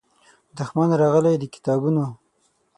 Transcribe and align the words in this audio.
دښمن 0.57 0.89
راغلی 1.01 1.35
د 1.41 1.43
کتابونو 1.55 2.03